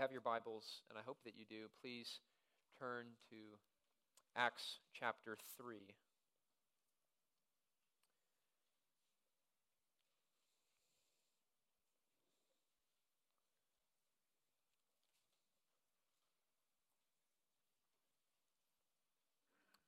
[0.00, 2.20] have your Bibles, and I hope that you do, please
[2.80, 3.36] turn to
[4.34, 5.76] Acts chapter 3.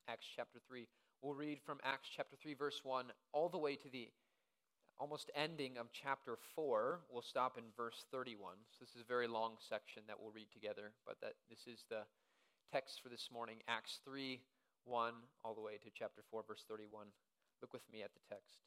[0.08, 0.86] Acts chapter 3.
[1.22, 4.10] We'll read from Acts chapter 3, verse 1, all the way to the
[5.02, 7.00] almost ending of chapter 4.
[7.10, 8.54] We'll stop in verse 31.
[8.70, 11.82] So this is a very long section that we'll read together, but that this is
[11.90, 12.06] the
[12.70, 14.38] text for this morning, Acts 3,
[14.84, 15.12] 1,
[15.44, 17.06] all the way to chapter 4, verse 31.
[17.60, 18.62] Look with me at the text.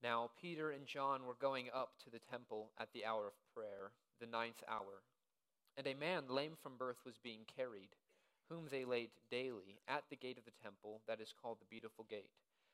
[0.00, 3.90] Now, Peter and John were going up to the temple at the hour of prayer,
[4.20, 5.02] the ninth hour.
[5.76, 7.90] And a man lame from birth was being carried,
[8.48, 12.06] whom they laid daily at the gate of the temple that is called the Beautiful
[12.08, 12.30] Gate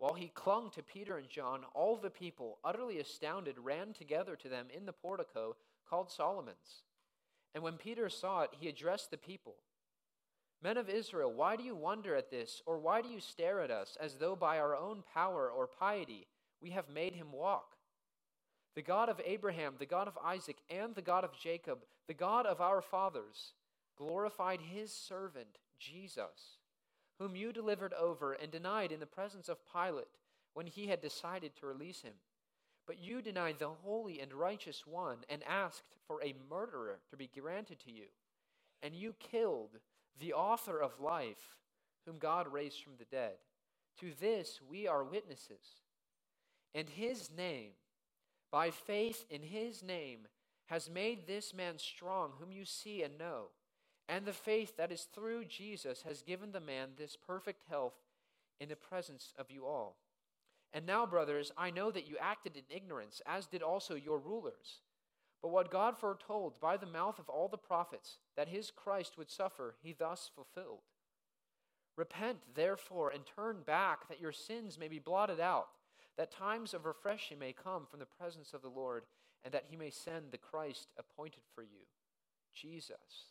[0.00, 4.48] While he clung to Peter and John, all the people, utterly astounded, ran together to
[4.48, 5.56] them in the portico
[5.88, 6.84] called Solomon's.
[7.54, 9.56] And when Peter saw it, he addressed the people
[10.62, 13.70] Men of Israel, why do you wonder at this, or why do you stare at
[13.70, 16.26] us as though by our own power or piety
[16.62, 17.76] we have made him walk?
[18.74, 22.46] The God of Abraham, the God of Isaac, and the God of Jacob, the God
[22.46, 23.52] of our fathers,
[23.98, 26.59] glorified his servant, Jesus
[27.20, 30.08] whom you delivered over and denied in the presence of Pilate
[30.54, 32.14] when he had decided to release him.
[32.86, 37.28] But you denied the holy and righteous one and asked for a murderer to be
[37.38, 38.06] granted to you.
[38.82, 39.78] And you killed
[40.18, 41.58] the author of life,
[42.06, 43.34] whom God raised from the dead.
[44.00, 45.82] To this we are witnesses.
[46.74, 47.72] And his name,
[48.50, 50.20] by faith in his name,
[50.66, 53.48] has made this man strong, whom you see and know.
[54.10, 57.94] And the faith that is through Jesus has given the man this perfect health
[58.58, 59.98] in the presence of you all.
[60.72, 64.80] And now, brothers, I know that you acted in ignorance, as did also your rulers.
[65.40, 69.30] But what God foretold by the mouth of all the prophets, that his Christ would
[69.30, 70.82] suffer, he thus fulfilled.
[71.96, 75.68] Repent, therefore, and turn back, that your sins may be blotted out,
[76.16, 79.04] that times of refreshing may come from the presence of the Lord,
[79.44, 81.86] and that he may send the Christ appointed for you,
[82.52, 83.30] Jesus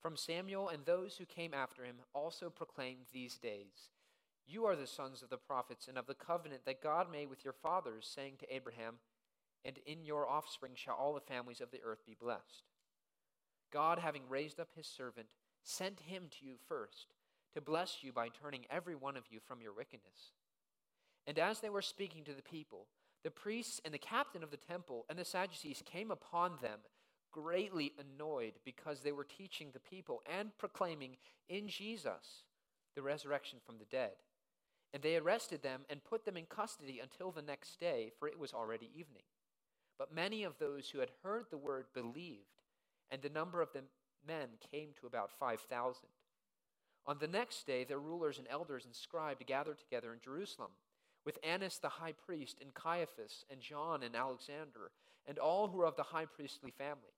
[0.00, 3.90] from Samuel and those who came after him also proclaimed these days
[4.46, 7.44] You are the sons of the prophets and of the covenant that God made with
[7.44, 8.94] your fathers, saying to Abraham,
[9.64, 12.64] And in your offspring shall all the families of the earth be blessed.
[13.72, 15.26] God, having raised up his servant,
[15.62, 17.08] sent him to you first
[17.54, 20.32] to bless you by turning every one of you from your wickedness.
[21.26, 22.86] And as they were speaking to the people,
[23.24, 26.78] the priests and the captain of the temple and the Sadducees came upon them
[27.42, 31.16] greatly annoyed because they were teaching the people and proclaiming
[31.48, 32.42] in Jesus
[32.94, 34.12] the resurrection from the dead.
[34.92, 38.38] And they arrested them and put them in custody until the next day, for it
[38.38, 39.22] was already evening.
[39.98, 42.62] But many of those who had heard the word believed,
[43.10, 43.82] and the number of the
[44.26, 46.02] men came to about 5,000.
[47.06, 50.70] On the next day, their rulers and elders and scribes gathered together in Jerusalem
[51.24, 54.90] with Annas the high priest, and Caiaphas, and John, and Alexander,
[55.26, 57.17] and all who were of the high priestly family.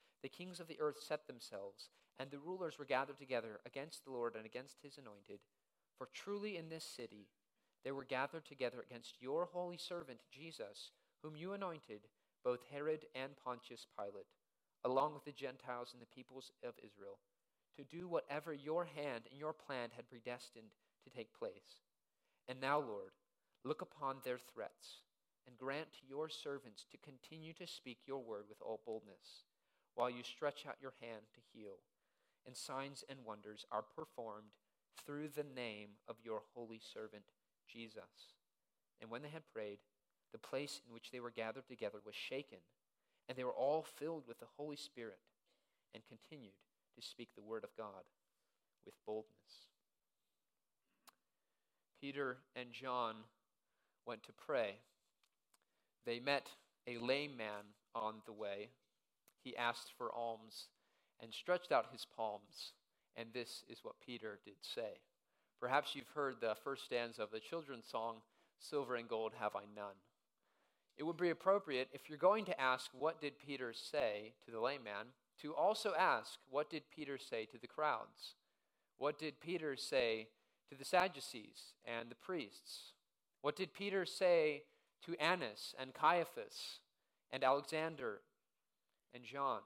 [0.21, 1.89] The kings of the earth set themselves,
[2.19, 5.39] and the rulers were gathered together against the Lord and against his anointed.
[5.97, 7.27] For truly in this city
[7.83, 10.91] they were gathered together against your holy servant Jesus,
[11.23, 12.01] whom you anointed,
[12.43, 14.27] both Herod and Pontius Pilate,
[14.83, 17.17] along with the Gentiles and the peoples of Israel
[17.77, 20.71] to do whatever your hand and your plan had predestined
[21.03, 21.81] to take place.
[22.47, 23.11] And now, Lord,
[23.63, 25.03] look upon their threats
[25.47, 29.45] and grant to your servants to continue to speak your word with all boldness,
[29.95, 31.79] while you stretch out your hand to heal,
[32.45, 34.51] and signs and wonders are performed
[35.05, 37.23] through the name of your holy servant
[37.67, 38.35] Jesus.
[39.01, 39.79] And when they had prayed,
[40.31, 42.59] the place in which they were gathered together was shaken,
[43.27, 45.19] and they were all filled with the Holy Spirit
[45.93, 46.53] and continued
[46.95, 48.03] to speak the word of God
[48.85, 49.67] with boldness.
[52.01, 53.15] Peter and John
[54.07, 54.75] went to pray.
[56.05, 56.47] They met
[56.87, 58.69] a lame man on the way.
[59.43, 60.67] He asked for alms
[61.21, 62.73] and stretched out his palms,
[63.15, 64.99] and this is what Peter did say.
[65.59, 68.17] Perhaps you've heard the first stanza of the children's song,
[68.59, 69.95] Silver and Gold Have I None.
[70.97, 74.59] It would be appropriate if you're going to ask, What did Peter say to the
[74.59, 75.07] lame man?
[75.41, 78.35] to also ask, what did Peter say to the crowds?
[78.97, 80.27] What did Peter say
[80.69, 82.93] to the Sadducees and the priests?
[83.41, 84.63] What did Peter say
[85.05, 86.79] to Annas and Caiaphas
[87.31, 88.21] and Alexander
[89.13, 89.61] and John?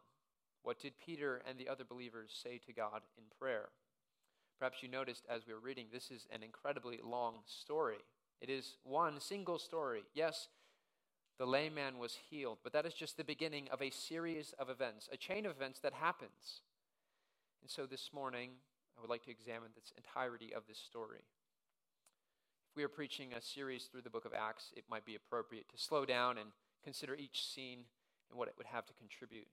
[0.63, 3.69] What did Peter and the other believers say to God in prayer?
[4.57, 7.97] Perhaps you noticed as we were reading, this is an incredibly long story.
[8.41, 10.03] It is one single story.
[10.13, 10.47] Yes,
[11.37, 12.59] the lame man was healed.
[12.63, 15.79] But that is just the beginning of a series of events, a chain of events
[15.81, 16.61] that happens.
[17.61, 18.51] And so this morning,
[18.97, 21.25] I would like to examine this entirety of this story.
[22.71, 25.69] If we are preaching a series through the book of Acts, it might be appropriate
[25.69, 26.49] to slow down and
[26.83, 27.85] consider each scene
[28.35, 29.47] and what it would have to contribute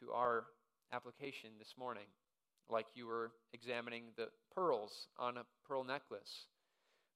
[0.00, 0.46] to our
[0.92, 2.06] application this morning.
[2.68, 6.46] Like you were examining the pearls on a pearl necklace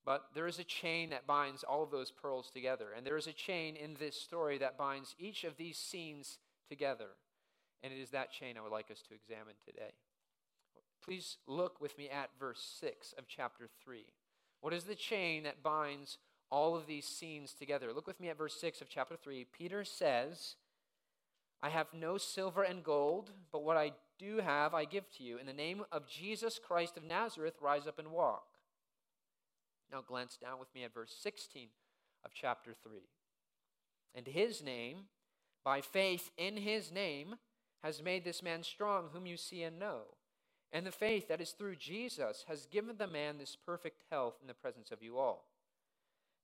[0.05, 2.89] but there is a chain that binds all of those pearls together.
[2.97, 6.39] And there is a chain in this story that binds each of these scenes
[6.69, 7.09] together.
[7.83, 9.93] And it is that chain I would like us to examine today.
[11.05, 14.05] Please look with me at verse 6 of chapter 3.
[14.61, 16.19] What is the chain that binds
[16.51, 17.93] all of these scenes together?
[17.93, 19.47] Look with me at verse 6 of chapter 3.
[19.53, 20.57] Peter says,
[21.63, 25.39] I have no silver and gold, but what I do have I give to you.
[25.39, 28.45] In the name of Jesus Christ of Nazareth, rise up and walk.
[29.93, 31.69] Now glance down with me at verse 16
[32.25, 33.01] of chapter 3.
[34.15, 35.05] And his name,
[35.65, 37.37] by faith in his name,
[37.83, 40.03] has made this man strong, whom you see and know.
[40.73, 44.47] And the faith that is through Jesus has given the man this perfect health in
[44.47, 45.47] the presence of you all.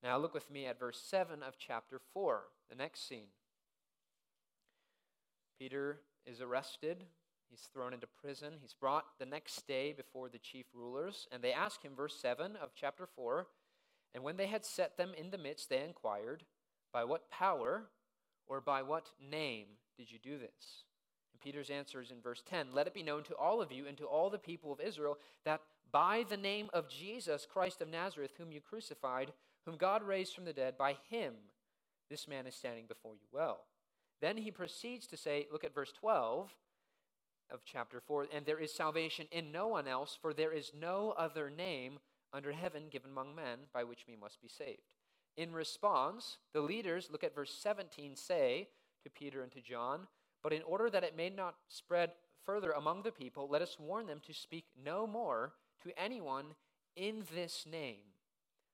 [0.02, 3.28] Now look with me at verse 7 of chapter 4, the next scene.
[5.58, 7.04] Peter is arrested.
[7.48, 8.54] He's thrown into prison.
[8.60, 12.56] He's brought the next day before the chief rulers, and they ask him, verse 7
[12.56, 13.46] of chapter 4
[14.14, 16.44] And when they had set them in the midst, they inquired,
[16.92, 17.84] By what power
[18.46, 20.84] or by what name did you do this?
[21.32, 23.86] And Peter's answer is in verse 10 Let it be known to all of you
[23.86, 25.60] and to all the people of Israel that
[25.92, 29.32] by the name of Jesus Christ of Nazareth, whom you crucified,
[29.64, 31.34] whom God raised from the dead, by him
[32.10, 33.64] this man is standing before you well.
[34.20, 36.50] Then he proceeds to say, look at verse 12
[37.50, 41.14] of chapter 4 and there is salvation in no one else, for there is no
[41.16, 41.98] other name
[42.32, 44.82] under heaven given among men by which we must be saved.
[45.36, 48.68] In response, the leaders, look at verse 17, say
[49.04, 50.06] to Peter and to John,
[50.42, 52.12] But in order that it may not spread
[52.44, 56.46] further among the people, let us warn them to speak no more to anyone
[56.96, 58.00] in this name.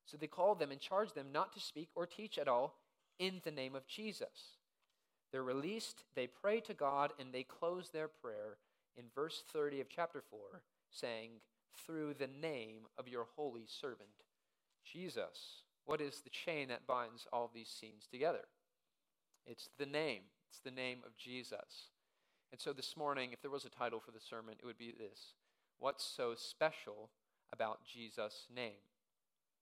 [0.04, 2.78] So they called them and charged them not to speak or teach at all
[3.18, 4.58] in the name of Jesus.
[5.32, 8.58] They're released, they pray to God, and they close their prayer
[8.96, 10.60] in verse 30 of chapter 4,
[10.90, 11.30] saying,
[11.74, 14.10] Through the name of your holy servant,
[14.84, 15.62] Jesus.
[15.84, 18.44] What is the chain that binds all these scenes together?
[19.46, 20.22] It's the name.
[20.50, 21.88] It's the name of Jesus.
[22.52, 24.92] And so this morning, if there was a title for the sermon, it would be
[24.92, 25.34] this
[25.78, 27.10] What's so special
[27.52, 28.84] about Jesus' name?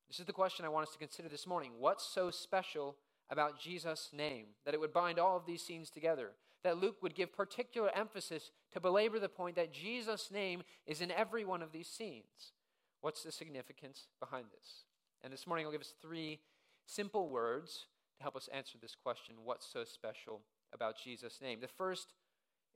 [0.08, 1.70] This is the question I want us to consider this morning.
[1.78, 2.96] What's so special
[3.30, 6.32] about Jesus' name, that it would bind all of these scenes together,
[6.64, 11.10] that Luke would give particular emphasis to belabor the point that Jesus' name is in
[11.10, 12.52] every one of these scenes.
[13.00, 14.84] What's the significance behind this?
[15.22, 16.40] And this morning I'll give us three
[16.86, 21.60] simple words to help us answer this question what's so special about Jesus' name?
[21.60, 22.08] The first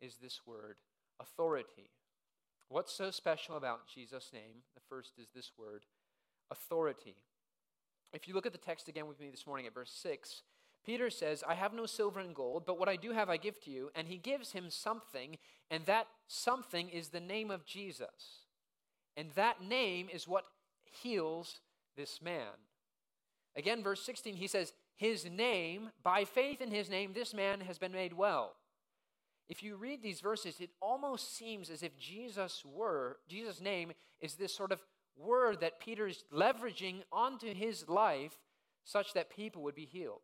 [0.01, 0.77] is this word
[1.21, 1.91] authority.
[2.69, 4.63] What's so special about Jesus' name?
[4.75, 5.85] The first is this word
[6.51, 7.17] authority.
[8.15, 10.43] If you look at the text again with me this morning at verse 6,
[10.87, 13.61] Peter says, I have no silver and gold, but what I do have I give
[13.65, 13.91] to you.
[13.95, 15.39] And he gives him something,
[15.71, 18.45] and that something is the name of Jesus.
[19.17, 20.45] And that name is what
[20.85, 21.61] heals
[21.97, 22.53] this man.
[23.57, 27.79] Again, verse 16, he says, His name, by faith in his name, this man has
[27.79, 28.55] been made well.
[29.49, 34.35] If you read these verses, it almost seems as if Jesus' were, Jesus' name is
[34.35, 34.81] this sort of
[35.17, 38.39] word that Peter is leveraging onto his life
[38.85, 40.21] such that people would be healed.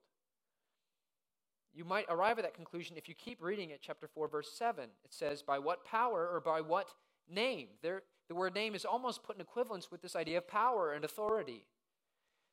[1.73, 4.85] You might arrive at that conclusion if you keep reading it, chapter 4, verse 7.
[4.85, 6.88] It says, By what power or by what
[7.28, 7.68] name?
[7.82, 11.04] There, the word name is almost put in equivalence with this idea of power and
[11.04, 11.64] authority.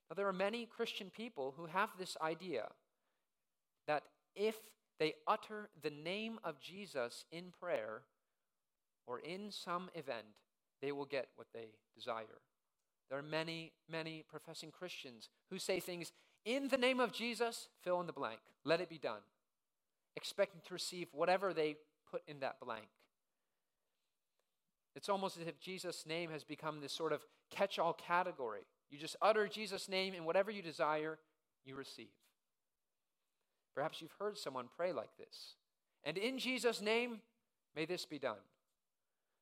[0.10, 2.68] Now, there are many Christian people who have this idea
[3.88, 4.04] that
[4.36, 4.56] if
[5.00, 8.04] they utter the name of Jesus in prayer
[9.08, 10.26] or in some event,
[10.82, 12.42] they will get what they desire.
[13.10, 16.12] There are many, many professing Christians who say things
[16.46, 19.22] in the name of Jesus, fill in the blank, let it be done,
[20.16, 21.76] expecting to receive whatever they
[22.10, 22.88] put in that blank.
[24.96, 28.62] It's almost as if Jesus' name has become this sort of catch all category.
[28.90, 31.20] You just utter Jesus' name, and whatever you desire,
[31.66, 32.08] you receive.
[33.76, 35.56] Perhaps you've heard someone pray like this.
[36.04, 37.20] And in Jesus' name,
[37.76, 38.38] may this be done.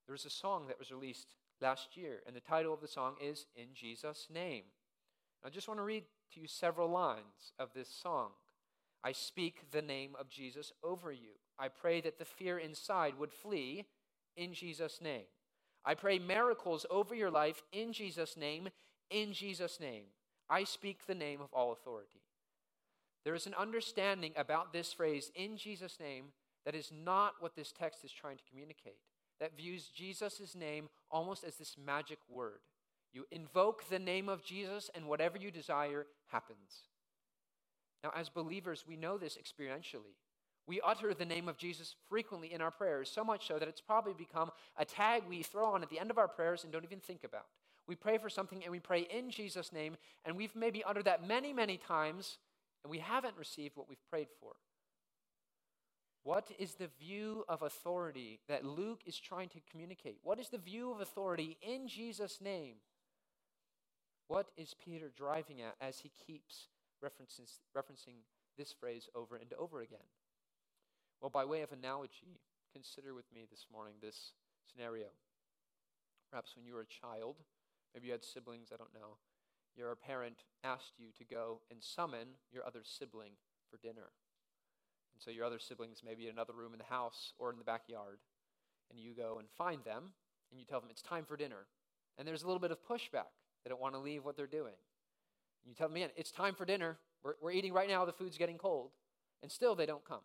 [0.06, 3.16] There was a song that was released last year, and the title of the song
[3.22, 4.64] is In Jesus' Name.
[5.44, 8.30] I just want to read to you several lines of this song.
[9.04, 11.40] I speak the name of Jesus over you.
[11.58, 13.86] I pray that the fear inside would flee
[14.36, 15.26] in Jesus' name.
[15.84, 18.70] I pray miracles over your life in Jesus' name,
[19.10, 20.06] in Jesus' name.
[20.50, 22.22] I speak the name of all authority.
[23.24, 26.26] There is an understanding about this phrase, in Jesus' name,
[26.66, 28.98] that is not what this text is trying to communicate
[29.40, 32.60] that views Jesus' name almost as this magic word.
[33.14, 36.90] You invoke the name of Jesus, and whatever you desire happens.
[38.04, 40.16] Now, as believers, we know this experientially.
[40.68, 43.82] We utter the name of Jesus frequently in our prayers, so much so that it's
[43.82, 46.84] probably become a tag we throw on at the end of our prayers and don't
[46.84, 47.46] even think about.
[47.88, 51.28] We pray for something and we pray in Jesus' name, and we've maybe uttered that
[51.28, 52.40] many, many times,
[52.84, 54.54] and we haven't received what we've prayed for.
[56.26, 60.18] What is the view of authority that Luke is trying to communicate?
[60.24, 62.78] What is the view of authority in Jesus' name?
[64.28, 66.70] What is Peter driving at as he keeps
[67.06, 68.16] referencing
[68.58, 70.00] this phrase over and over again?
[71.22, 72.40] Well, by way of analogy,
[72.74, 74.32] consider with me this morning this
[74.72, 75.10] scenario.
[76.32, 77.36] Perhaps when you were a child,
[77.94, 79.18] maybe you had siblings, I don't know,
[79.78, 83.34] your parent asked you to go and summon your other sibling
[83.70, 84.10] for dinner.
[85.16, 87.58] And so your other siblings may be in another room in the house or in
[87.58, 88.20] the backyard.
[88.92, 90.12] And you go and find them
[90.52, 91.68] and you tell them it's time for dinner.
[92.18, 93.32] And there's a little bit of pushback.
[93.64, 94.74] They don't want to leave what they're doing.
[95.64, 96.98] And you tell them again, it's time for dinner.
[97.24, 98.92] We're, we're eating right now, the food's getting cold.
[99.42, 100.22] And still they don't come.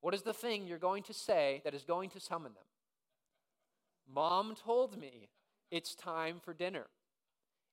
[0.00, 2.64] What is the thing you're going to say that is going to summon them?
[4.12, 5.28] Mom told me
[5.70, 6.86] it's time for dinner.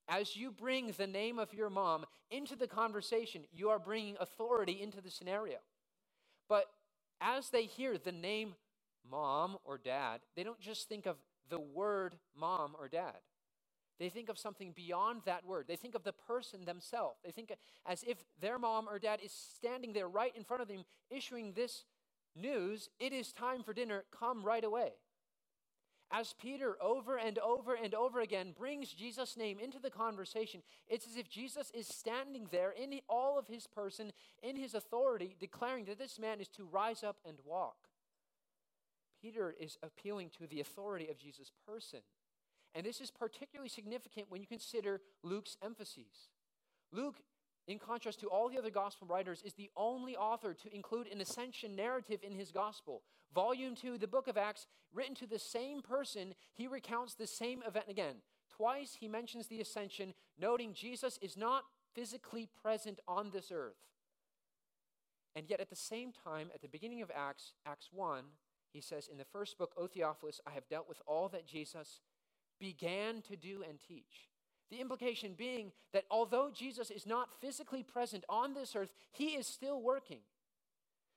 [0.08, 4.80] As you bring the name of your mom into the conversation, you are bringing authority
[4.80, 5.58] into the scenario.
[7.20, 8.54] As they hear the name
[9.08, 11.16] mom or dad, they don't just think of
[11.48, 13.16] the word mom or dad.
[13.98, 15.66] They think of something beyond that word.
[15.66, 17.18] They think of the person themselves.
[17.24, 17.52] They think
[17.84, 21.52] as if their mom or dad is standing there right in front of them, issuing
[21.54, 21.84] this
[22.36, 24.92] news it is time for dinner, come right away.
[26.10, 31.06] As Peter over and over and over again brings Jesus' name into the conversation, it's
[31.06, 34.12] as if Jesus is standing there in all of his person,
[34.42, 37.76] in his authority, declaring that this man is to rise up and walk.
[39.20, 42.00] Peter is appealing to the authority of Jesus' person.
[42.74, 46.30] And this is particularly significant when you consider Luke's emphases.
[46.92, 47.16] Luke,
[47.68, 51.20] in contrast to all the other gospel writers, is the only author to include an
[51.20, 53.02] ascension narrative in his gospel.
[53.34, 57.62] Volume 2, the book of Acts, written to the same person, he recounts the same
[57.66, 58.16] event again.
[58.50, 63.76] Twice he mentions the ascension, noting Jesus is not physically present on this earth.
[65.36, 68.24] And yet, at the same time, at the beginning of Acts, Acts 1,
[68.72, 72.00] he says, In the first book, O Theophilus, I have dealt with all that Jesus
[72.58, 74.27] began to do and teach.
[74.70, 79.46] The implication being that although Jesus is not physically present on this earth, he is
[79.46, 80.18] still working.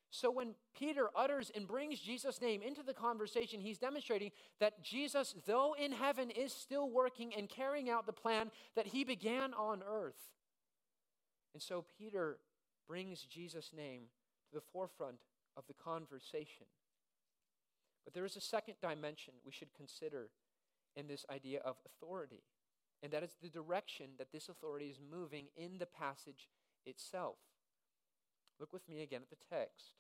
[0.10, 5.36] So when Peter utters and brings Jesus' name into the conversation, he's demonstrating that Jesus,
[5.46, 9.82] though in heaven, is still working and carrying out the plan that he began on
[9.88, 10.30] earth.
[11.54, 12.38] And so Peter
[12.88, 14.04] brings Jesus' name
[14.50, 15.20] to the forefront
[15.56, 16.68] of the conversation.
[18.04, 20.30] But there is a second dimension we should consider
[20.96, 22.44] in this idea of authority,
[23.02, 26.50] and that is the direction that this authority is moving in the passage
[26.86, 27.38] itself.
[28.60, 29.94] Look with me again at the text.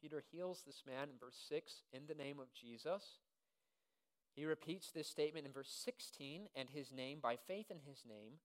[0.00, 3.18] Peter heals this man in verse 6 in the name of Jesus.
[4.34, 8.40] He repeats this statement in verse 16, and his name, by faith in his name,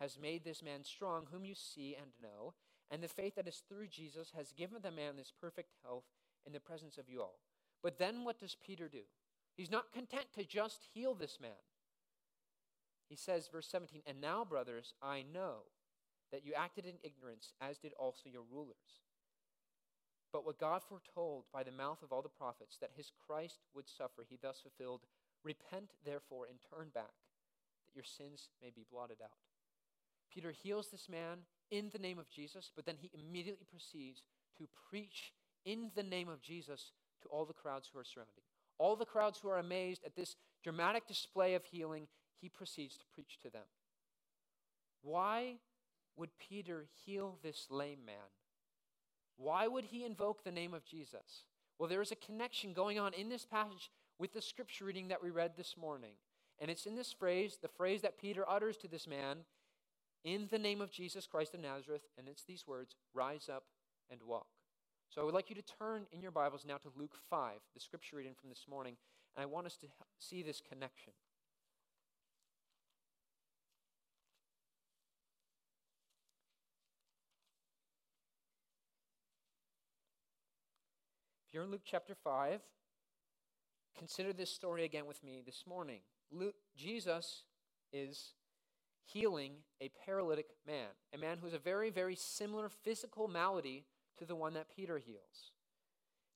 [0.00, 2.54] has made this man strong, whom you see and know.
[2.90, 6.04] And the faith that is through Jesus has given the man this perfect health
[6.46, 7.38] in the presence of you all.
[7.82, 9.02] But then what does Peter do?
[9.56, 11.50] He's not content to just heal this man.
[13.12, 15.68] He says, verse 17, And now, brothers, I know
[16.32, 19.04] that you acted in ignorance, as did also your rulers.
[20.32, 23.86] But what God foretold by the mouth of all the prophets that his Christ would
[23.86, 25.02] suffer, he thus fulfilled.
[25.44, 27.12] Repent, therefore, and turn back,
[27.84, 29.36] that your sins may be blotted out.
[30.32, 34.22] Peter heals this man in the name of Jesus, but then he immediately proceeds
[34.56, 35.34] to preach
[35.66, 38.44] in the name of Jesus to all the crowds who are surrounding.
[38.78, 42.08] All the crowds who are amazed at this dramatic display of healing,
[42.42, 43.62] he proceeds to preach to them.
[45.00, 45.54] Why
[46.16, 48.16] would Peter heal this lame man?
[49.36, 51.44] Why would he invoke the name of Jesus?
[51.78, 55.22] Well, there is a connection going on in this passage with the scripture reading that
[55.22, 56.12] we read this morning.
[56.60, 59.38] And it's in this phrase, the phrase that Peter utters to this man,
[60.24, 63.64] in the name of Jesus Christ of Nazareth, and it's these words rise up
[64.10, 64.46] and walk.
[65.08, 67.80] So I would like you to turn in your Bibles now to Luke 5, the
[67.80, 68.96] scripture reading from this morning,
[69.34, 69.86] and I want us to
[70.20, 71.12] see this connection.
[81.52, 82.60] You're in Luke chapter 5,
[83.98, 86.00] consider this story again with me this morning.
[86.30, 87.42] Luke, Jesus
[87.92, 88.32] is
[89.04, 93.84] healing a paralytic man, a man who has a very, very similar physical malady
[94.16, 95.52] to the one that Peter heals.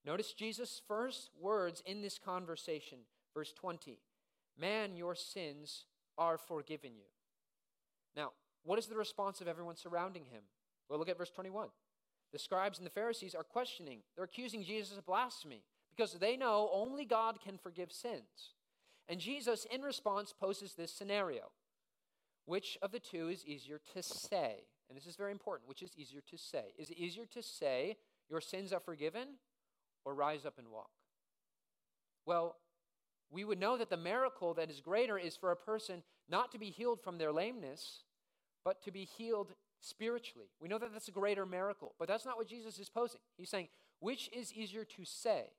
[0.05, 2.99] Notice Jesus' first words in this conversation,
[3.33, 3.99] verse 20
[4.59, 5.87] Man, your sins
[6.19, 7.09] are forgiven you.
[8.15, 8.33] Now,
[8.65, 10.43] what is the response of everyone surrounding him?
[10.91, 11.69] Well, look at verse 21.
[12.37, 15.63] The scribes and the Pharisees are questioning, they're accusing Jesus of blasphemy
[15.97, 18.53] because they know only God can forgive sins.
[19.09, 21.51] And Jesus, in response, poses this scenario
[22.45, 24.67] Which of the two is easier to say?
[24.91, 26.75] and this is very important, which is easier to say?
[26.77, 27.97] Is it easier to say,
[28.29, 29.39] Your sins are forgiven,
[30.05, 30.91] or rise up and walk?
[32.27, 32.57] Well,
[33.31, 36.59] we would know that the miracle that is greater is for a person not to
[36.59, 38.03] be healed from their lameness,
[38.63, 40.49] but to be healed spiritually.
[40.61, 43.21] We know that that's a greater miracle, but that's not what Jesus is posing.
[43.37, 43.69] He's saying,
[44.01, 45.51] which is easier to say?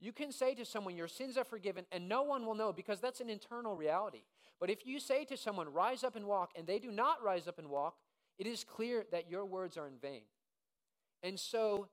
[0.00, 3.00] You can say to someone, Your sins are forgiven, and no one will know because
[3.00, 4.22] that's an internal reality.
[4.60, 7.48] But if you say to someone, Rise up and walk, and they do not rise
[7.48, 7.96] up and walk,
[8.38, 10.22] it is clear that your words are in vain.
[11.22, 11.88] And so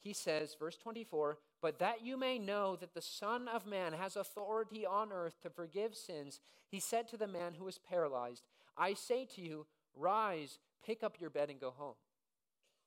[0.00, 4.16] he says, verse 24, but that you may know that the Son of Man has
[4.16, 6.40] authority on earth to forgive sins,
[6.70, 8.44] he said to the man who was paralyzed,
[8.78, 9.66] I say to you,
[10.00, 11.94] rise, pick up your bed, and go home.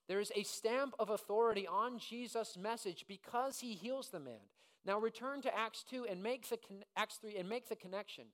[0.07, 4.49] There is a stamp of authority on Jesus' message because he heals the man.
[4.85, 6.59] Now return to Acts 2 and make the
[6.97, 8.25] Acts 3 and make the connection.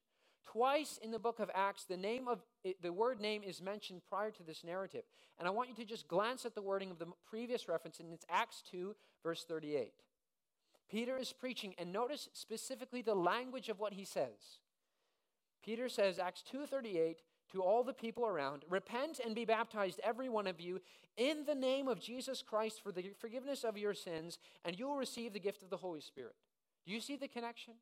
[0.51, 2.39] Twice in the book of Acts, the name of
[2.81, 5.03] the word name is mentioned prior to this narrative.
[5.37, 8.11] And I want you to just glance at the wording of the previous reference, and
[8.11, 9.93] it's Acts 2, verse 38.
[10.89, 14.59] Peter is preaching, and notice specifically the language of what he says.
[15.63, 17.17] Peter says, Acts 2:38,
[17.51, 20.79] to all the people around, repent and be baptized, every one of you,
[21.17, 24.97] in the name of Jesus Christ for the forgiveness of your sins, and you will
[24.97, 26.35] receive the gift of the Holy Spirit.
[26.85, 27.73] Do you see the connection?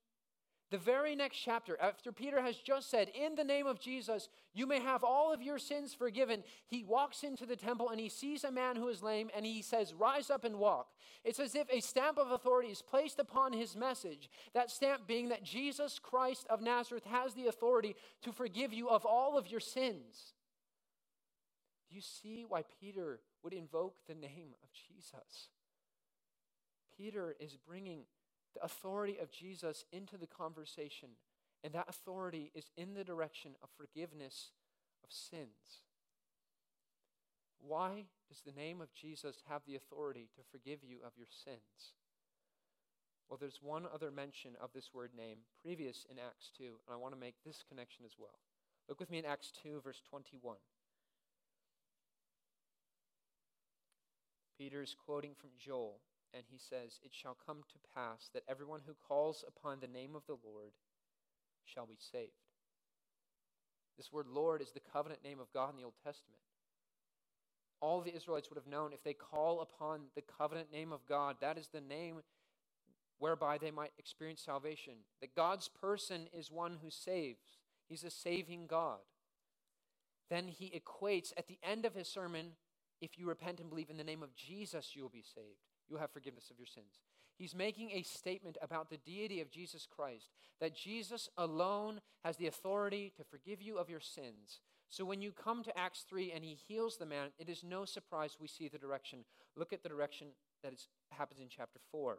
[0.70, 4.68] The very next chapter, after Peter has just said, In the name of Jesus, you
[4.68, 8.44] may have all of your sins forgiven, he walks into the temple and he sees
[8.44, 10.88] a man who is lame and he says, Rise up and walk.
[11.24, 15.30] It's as if a stamp of authority is placed upon his message, that stamp being
[15.30, 19.62] that Jesus Christ of Nazareth has the authority to forgive you of all of your
[19.62, 20.34] sins.
[21.90, 25.48] Do you see why Peter would invoke the name of Jesus?
[26.98, 28.02] Peter is bringing
[28.58, 31.10] the authority of Jesus into the conversation.
[31.64, 34.52] And that authority is in the direction of forgiveness
[35.04, 35.82] of sins.
[37.60, 41.94] Why does the name of Jesus have the authority to forgive you of your sins?
[43.28, 46.96] Well, there's one other mention of this word name previous in Acts 2, and I
[46.96, 48.40] want to make this connection as well.
[48.88, 50.56] Look with me in Acts 2, verse 21.
[54.58, 56.00] Peter is quoting from Joel
[56.34, 60.16] and he says, It shall come to pass that everyone who calls upon the name
[60.16, 60.72] of the Lord
[61.66, 62.32] shall be saved.
[63.98, 66.42] This word Lord is the covenant name of God in the Old Testament.
[67.80, 71.38] All the Israelites would have known if they call upon the covenant name of God,
[71.42, 72.22] that is the name
[73.20, 74.94] whereby they might experience salvation.
[75.22, 79.00] That God's person is one who saves, He's a saving God.
[80.30, 82.48] Then he equates at the end of his sermon
[83.00, 86.00] if you repent and believe in the name of Jesus, you will be saved you'll
[86.00, 87.00] have forgiveness of your sins.
[87.38, 92.48] He's making a statement about the deity of Jesus Christ, that Jesus alone has the
[92.48, 94.62] authority to forgive you of your sins.
[94.90, 97.86] So when you come to Acts 3 and he heals the man, it is no
[97.86, 99.20] surprise we see the direction.
[99.56, 100.28] Look at the direction
[100.64, 100.74] that
[101.12, 102.18] happens in chapter 4.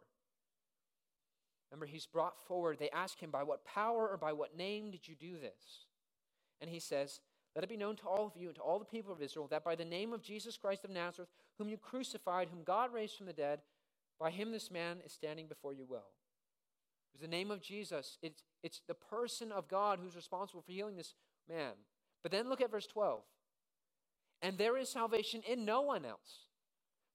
[1.70, 2.78] Remember, he's brought forward.
[2.78, 5.87] They ask him, By what power or by what name did you do this?
[6.61, 7.20] And he says,
[7.59, 9.49] let it be known to all of you and to all the people of Israel
[9.51, 13.16] that by the name of Jesus Christ of Nazareth, whom you crucified, whom God raised
[13.16, 13.59] from the dead,
[14.21, 16.12] by him this man is standing before you well.
[17.12, 18.16] It's the name of Jesus.
[18.23, 21.14] It's, it's the person of God who's responsible for healing this
[21.49, 21.73] man.
[22.23, 23.23] But then look at verse 12.
[24.40, 26.47] And there is salvation in no one else,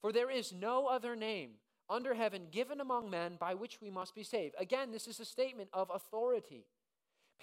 [0.01, 1.51] for there is no other name
[1.89, 4.55] under heaven given among men by which we must be saved.
[4.59, 6.65] Again, this is a statement of authority.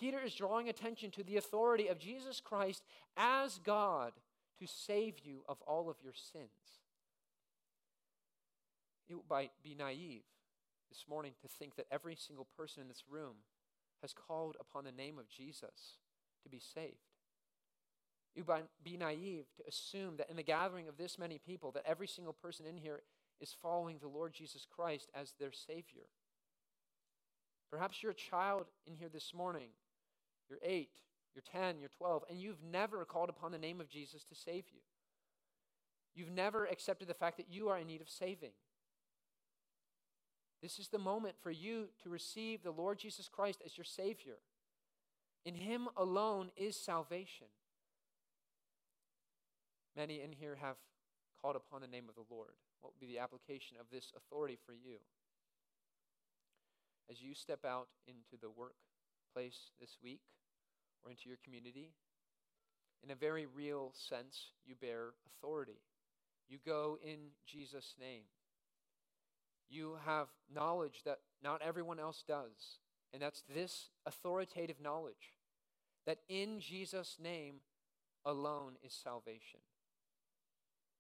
[0.01, 2.83] Peter is drawing attention to the authority of Jesus Christ
[3.19, 4.13] as God
[4.59, 6.49] to save you of all of your sins.
[9.09, 10.23] It would be naive
[10.89, 13.35] this morning to think that every single person in this room
[14.01, 15.99] has called upon the name of Jesus
[16.43, 16.97] to be saved.
[18.35, 21.85] It would be naive to assume that in the gathering of this many people, that
[21.87, 23.03] every single person in here
[23.41, 26.07] is following the Lord Jesus Christ as their Savior.
[27.71, 29.69] Perhaps you're a child in here this morning.
[30.51, 30.91] You're eight,
[31.35, 34.65] you're 10, you're 12, and you've never called upon the name of Jesus to save
[34.73, 34.81] you.
[36.15, 38.51] You've never accepted the fact that you are in need of saving.
[40.61, 44.39] This is the moment for you to receive the Lord Jesus Christ as your Savior.
[45.47, 47.47] In Him alone is salvation.
[49.97, 50.77] Many in here have
[51.41, 52.51] called upon the name of the Lord.
[52.81, 54.99] What would be the application of this authority for you?
[57.11, 60.21] as you step out into the workplace this week
[61.05, 61.93] or into your community,
[63.03, 65.81] in a very real sense, you bear authority.
[66.49, 68.25] You go in Jesus' name.
[69.69, 72.79] You have knowledge that not everyone else does,
[73.13, 75.35] and that's this authoritative knowledge
[76.07, 77.57] that in Jesus' name
[78.25, 79.61] alone is salvation.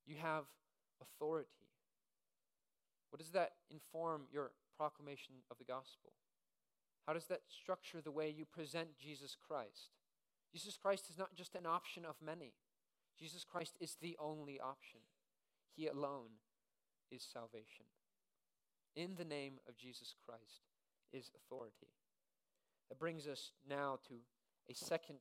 [0.07, 0.45] You have
[1.03, 1.49] authority.
[3.11, 6.13] What does that inform your proclamation of the gospel?
[7.11, 9.91] How does that structure the way you present Jesus Christ?
[10.53, 12.53] Jesus Christ is not just an option of many,
[13.19, 15.01] Jesus Christ is the only option.
[15.75, 16.39] He alone
[17.11, 17.87] is salvation.
[18.95, 20.69] In the name of Jesus Christ
[21.13, 21.89] is authority.
[22.89, 24.15] That brings us now to
[24.71, 25.19] a second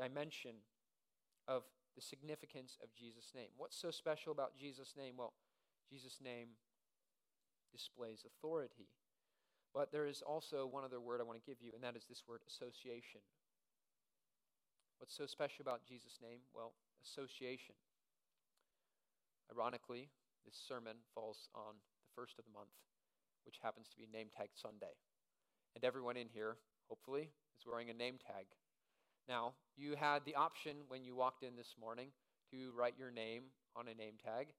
[0.00, 0.56] dimension
[1.46, 1.62] of
[1.94, 3.50] the significance of Jesus' name.
[3.56, 5.14] What's so special about Jesus' name?
[5.18, 5.34] Well,
[5.88, 6.48] Jesus' name
[7.70, 8.88] displays authority.
[9.74, 12.04] But there is also one other word I want to give you, and that is
[12.04, 13.24] this word association.
[14.98, 16.44] What's so special about Jesus' name?
[16.54, 17.74] Well, association.
[19.50, 20.08] Ironically,
[20.44, 22.76] this sermon falls on the first of the month,
[23.44, 24.94] which happens to be Name Tag Sunday.
[25.74, 26.56] And everyone in here,
[26.88, 28.46] hopefully, is wearing a name tag.
[29.28, 32.08] Now, you had the option when you walked in this morning
[32.50, 34.52] to write your name on a name tag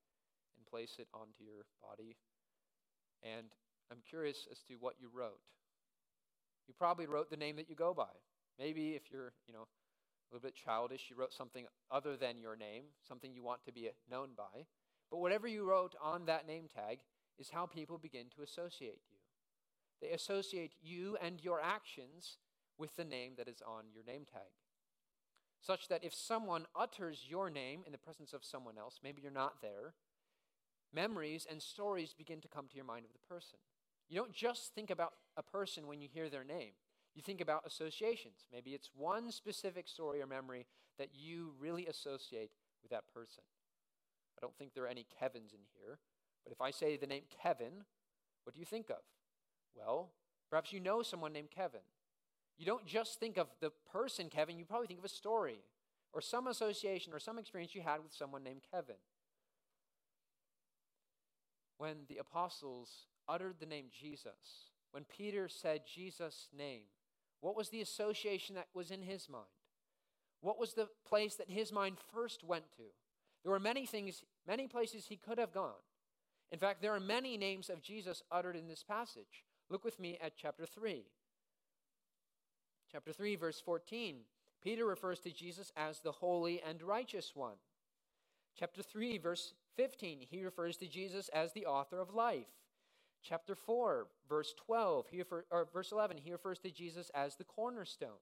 [0.57, 2.17] and place it onto your body.
[3.21, 3.47] And
[3.91, 5.39] I'm curious as to what you wrote.
[6.67, 8.13] You probably wrote the name that you go by.
[8.57, 12.55] Maybe if you're, you know, a little bit childish, you wrote something other than your
[12.55, 14.65] name, something you want to be known by.
[15.11, 16.99] But whatever you wrote on that name tag
[17.37, 19.17] is how people begin to associate you.
[20.01, 22.37] They associate you and your actions
[22.77, 24.51] with the name that is on your name tag.
[25.61, 29.31] Such that if someone utters your name in the presence of someone else, maybe you're
[29.31, 29.93] not there,
[30.93, 33.59] memories and stories begin to come to your mind of the person.
[34.09, 36.71] You don't just think about a person when you hear their name.
[37.15, 38.45] You think about associations.
[38.51, 40.65] Maybe it's one specific story or memory
[40.97, 43.43] that you really associate with that person.
[44.37, 45.99] I don't think there are any Kevins in here,
[46.43, 47.85] but if I say the name Kevin,
[48.43, 48.97] what do you think of?
[49.75, 50.11] Well,
[50.49, 51.81] perhaps you know someone named Kevin.
[52.57, 55.59] You don't just think of the person Kevin, you probably think of a story
[56.13, 58.95] or some association or some experience you had with someone named Kevin.
[61.77, 66.81] When the apostles uttered the name Jesus, when Peter said Jesus' name,
[67.41, 69.45] what was the association that was in his mind?
[70.41, 72.83] What was the place that his mind first went to?
[73.43, 75.71] There were many things, many places he could have gone.
[76.51, 79.43] In fact, there are many names of Jesus uttered in this passage.
[79.69, 81.03] Look with me at chapter 3.
[82.91, 84.17] Chapter 3, verse 14.
[84.63, 87.55] Peter refers to Jesus as the holy and righteous one.
[88.57, 92.45] Chapter 3, verse 15, he refers to Jesus as the author of life.
[93.23, 97.45] Chapter 4, verse 12, he refer, or verse 11, he refers to Jesus as the
[97.45, 98.19] cornerstone.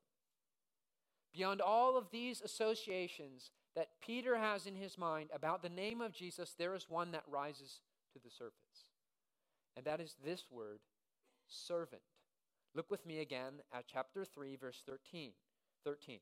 [1.34, 6.14] Beyond all of these associations that Peter has in his mind about the name of
[6.14, 7.80] Jesus, there is one that rises
[8.14, 8.92] to the surface.
[9.76, 10.80] And that is this word,
[11.48, 12.02] servant.
[12.76, 15.32] Look with me again at chapter 3, verse 13.
[15.84, 16.20] 13.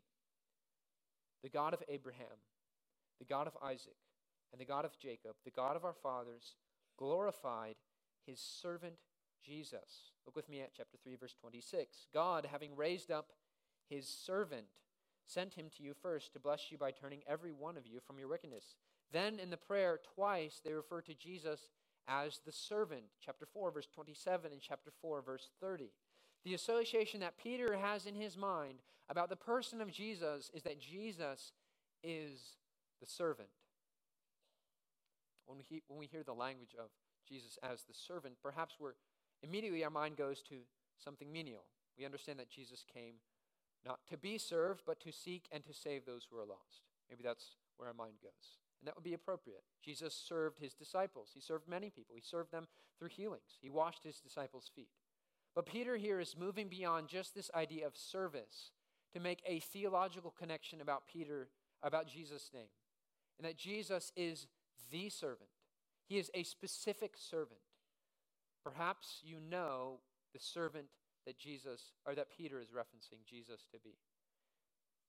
[1.44, 2.28] The God of Abraham,
[3.20, 3.98] the God of Isaac,
[4.52, 6.56] and the God of Jacob, the God of our fathers,
[6.98, 7.76] glorified
[8.30, 8.96] his servant
[9.44, 10.12] Jesus.
[10.26, 12.08] Look with me at chapter 3, verse 26.
[12.14, 13.32] God, having raised up
[13.90, 14.68] his servant,
[15.26, 18.20] sent him to you first to bless you by turning every one of you from
[18.20, 18.76] your wickedness.
[19.12, 21.72] Then in the prayer, twice they refer to Jesus
[22.08, 25.92] as the servant, chapter 4, verse 27, and chapter 4, verse 30.
[26.46, 30.80] The association that Peter has in his mind about the person of Jesus is that
[30.80, 31.54] Jesus
[32.04, 32.58] is
[33.02, 33.50] the servant.
[35.46, 36.90] When we, when we hear the language of
[37.28, 38.94] Jesus as the servant, perhaps we're
[39.44, 40.56] immediately our mind goes to
[40.98, 41.66] something menial.
[41.98, 43.16] We understand that Jesus came
[43.86, 46.84] not to be served, but to seek and to save those who are lost.
[47.10, 48.58] Maybe that's where our mind goes.
[48.82, 49.64] And that would be appropriate.
[49.84, 51.32] Jesus served his disciples.
[51.34, 52.16] He served many people.
[52.16, 53.58] He served them through healings.
[53.62, 54.90] He washed his disciples' feet.
[55.56, 58.72] But Peter here is moving beyond just this idea of service
[59.14, 61.50] to make a theological connection about Peter,
[61.82, 62.70] about Jesus' name.
[63.38, 64.48] And that Jesus is
[64.92, 65.50] the servant.
[66.10, 67.60] He is a specific servant.
[68.64, 70.00] Perhaps you know
[70.34, 70.88] the servant
[71.28, 73.94] that Jesus, or that Peter is referencing Jesus to be.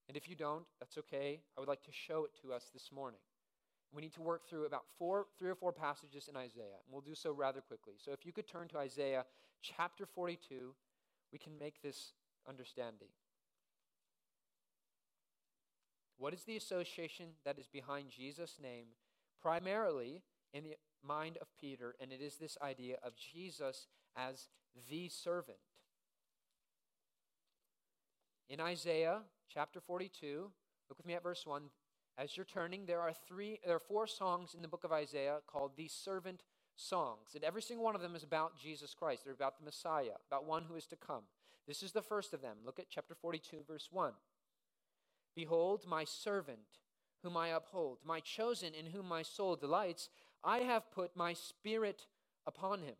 [0.08, 1.40] And if you don't, that's okay.
[1.56, 3.20] I would like to show it to us this morning.
[3.92, 7.00] We need to work through about four, three or four passages in Isaiah, and we'll
[7.00, 7.94] do so rather quickly.
[7.96, 9.24] So if you could turn to Isaiah
[9.62, 10.74] chapter 42,
[11.32, 12.12] we can make this
[12.46, 13.08] understanding.
[16.18, 18.86] What is the association that is behind Jesus' name,
[19.40, 21.94] primarily in the mind of Peter?
[22.00, 23.86] And it is this idea of Jesus
[24.16, 24.48] as
[24.88, 25.58] the servant.
[28.48, 30.50] In Isaiah chapter 42,
[30.88, 31.62] look with me at verse 1.
[32.18, 35.38] As you're turning, there are three there are four songs in the book of Isaiah
[35.46, 36.42] called the servant
[36.76, 37.34] songs.
[37.34, 39.24] And every single one of them is about Jesus Christ.
[39.24, 41.24] They're about the Messiah, about one who is to come.
[41.66, 42.56] This is the first of them.
[42.64, 44.12] Look at chapter 42, verse 1.
[45.36, 46.80] Behold, my servant,
[47.22, 50.08] whom I uphold, my chosen, in whom my soul delights,
[50.42, 52.06] I have put my spirit
[52.46, 52.94] upon him.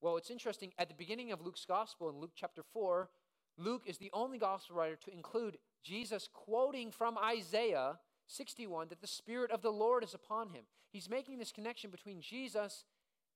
[0.00, 0.72] Well, it's interesting.
[0.78, 3.08] At the beginning of Luke's gospel, in Luke chapter 4,
[3.56, 9.06] Luke is the only gospel writer to include Jesus quoting from Isaiah 61 that the
[9.06, 10.64] Spirit of the Lord is upon him.
[10.90, 12.84] He's making this connection between Jesus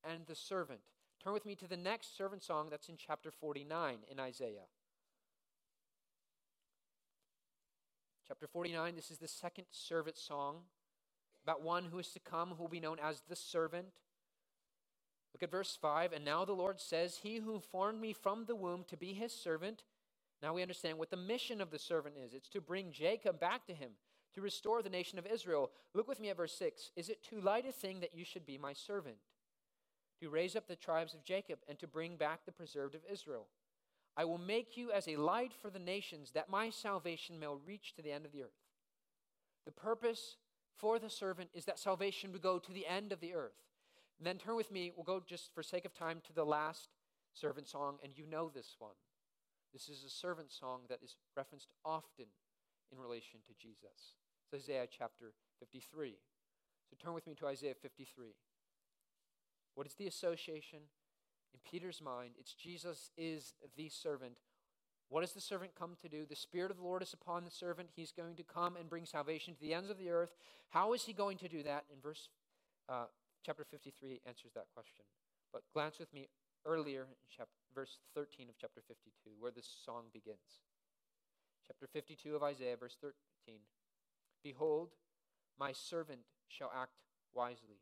[0.05, 0.81] and the servant.
[1.23, 4.67] Turn with me to the next servant song that's in chapter 49 in Isaiah.
[8.27, 10.57] Chapter 49, this is the second servant song
[11.49, 13.87] about one who is to come who will be known as the servant.
[15.35, 16.13] Look at verse 5.
[16.13, 19.33] And now the Lord says, He who formed me from the womb to be his
[19.33, 19.83] servant
[20.43, 23.67] now we understand what the mission of the servant is it's to bring Jacob back
[23.67, 23.93] to him,
[24.35, 25.71] to restore the nation of Israel.
[25.95, 26.93] Look with me at verse 6.
[26.97, 29.17] Is it too light a thing that you should be my servant?
[30.21, 33.47] To raise up the tribes of Jacob and to bring back the preserved of Israel.
[34.17, 37.95] I will make you as a light for the nations, that my salvation may reach
[37.95, 38.51] to the end of the earth.
[39.65, 40.37] The purpose
[40.79, 43.65] for the servant is that salvation would go to the end of the earth.
[44.19, 46.89] And then turn with me, we'll go just for sake of time to the last
[47.35, 48.95] servant song, and you know this one.
[49.73, 52.27] This is a servant song that is referenced often
[52.91, 54.17] in relation to Jesus.
[54.45, 56.17] It's Isaiah chapter 53.
[56.89, 58.35] So turn with me to Isaiah 53.
[59.75, 60.81] What is the association?
[61.53, 64.39] In Peter's mind, it's Jesus is the servant.
[65.09, 66.27] What does the servant come to do?
[66.29, 67.89] The Spirit of the Lord is upon the servant.
[67.95, 70.35] He's going to come and bring salvation to the ends of the earth.
[70.71, 71.85] How is he going to do that?
[71.93, 72.29] In verse
[72.89, 73.07] uh,
[73.45, 75.05] chapter 53 answers that question.
[75.53, 76.29] But glance with me
[76.67, 80.61] earlier in chapter, verse 13 of chapter 52, where this song begins.
[81.67, 83.15] Chapter 52 of Isaiah, verse 13.
[84.43, 84.91] Behold,
[85.59, 86.93] my servant shall act
[87.35, 87.81] wisely.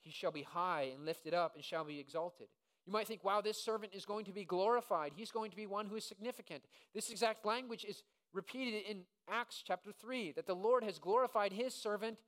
[0.00, 2.48] He shall be high and lifted up and shall be exalted.
[2.86, 5.12] You might think, wow, this servant is going to be glorified.
[5.16, 6.62] He's going to be one who is significant.
[6.94, 11.74] This exact language is repeated in Acts chapter 3 that the Lord has glorified his
[11.74, 12.18] servant,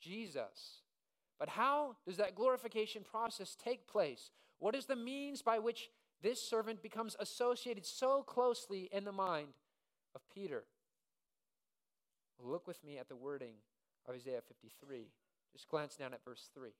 [0.00, 0.82] Jesus.
[1.38, 4.30] But how does that glorification process take place?
[4.60, 5.90] What is the means by which
[6.22, 9.48] this servant becomes associated so closely in the mind
[10.14, 10.64] of Peter?
[12.40, 13.54] Look with me at the wording
[14.06, 15.08] of Isaiah 53.
[15.52, 16.70] Just glance down at verse 3.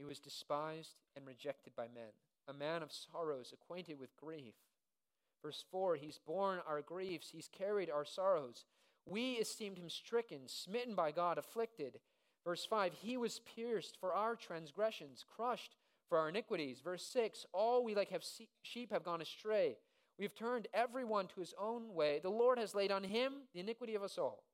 [0.00, 2.14] He was despised and rejected by men,
[2.48, 4.54] a man of sorrows, acquainted with grief.
[5.42, 8.64] Verse 4 He's borne our griefs, He's carried our sorrows.
[9.04, 12.00] We esteemed Him stricken, smitten by God, afflicted.
[12.46, 15.76] Verse 5 He was pierced for our transgressions, crushed
[16.08, 16.80] for our iniquities.
[16.80, 18.24] Verse 6 All we like have
[18.62, 19.76] sheep have gone astray.
[20.18, 22.20] We have turned everyone to his own way.
[22.22, 24.44] The Lord has laid on him the iniquity of us all.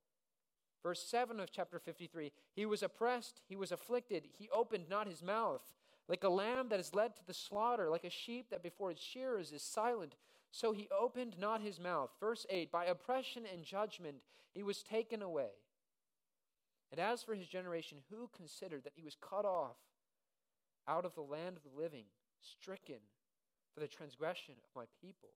[0.82, 5.22] Verse 7 of chapter 53 He was oppressed, he was afflicted, he opened not his
[5.22, 5.62] mouth.
[6.08, 9.02] Like a lamb that is led to the slaughter, like a sheep that before its
[9.02, 10.14] shearers is silent,
[10.52, 12.10] so he opened not his mouth.
[12.20, 14.18] Verse 8 By oppression and judgment
[14.54, 15.50] he was taken away.
[16.90, 19.76] And as for his generation, who considered that he was cut off
[20.86, 22.04] out of the land of the living,
[22.40, 23.00] stricken
[23.74, 25.30] for the transgression of my people?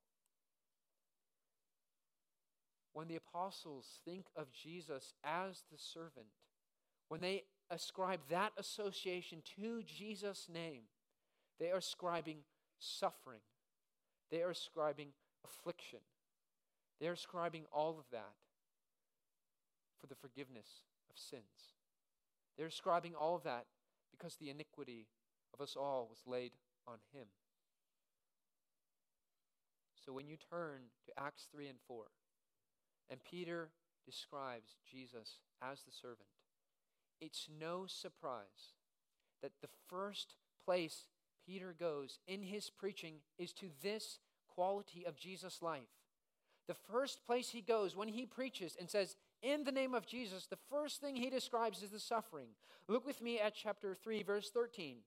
[2.93, 6.27] When the apostles think of Jesus as the servant,
[7.09, 10.83] when they ascribe that association to Jesus' name,
[11.59, 12.39] they are ascribing
[12.79, 13.41] suffering.
[14.31, 15.09] They are ascribing
[15.45, 16.01] affliction.
[17.01, 18.35] They are ascribing all of that
[20.01, 20.69] for the forgiveness
[21.11, 21.75] of sins.
[22.57, 23.67] They're ascribing all of that
[24.11, 25.07] because the iniquity
[25.55, 26.53] of us all was laid
[26.87, 27.27] on him.
[30.05, 32.05] So when you turn to Acts 3 and 4,
[33.11, 33.71] and Peter
[34.07, 36.29] describes Jesus as the servant.
[37.21, 38.75] It's no surprise
[39.43, 41.07] that the first place
[41.47, 44.19] Peter goes in his preaching is to this
[44.55, 45.89] quality of Jesus' life.
[46.69, 50.47] The first place he goes when he preaches and says, in the name of Jesus,
[50.47, 52.49] the first thing he describes is the suffering.
[52.89, 54.99] Look with me at chapter 3, verse 13.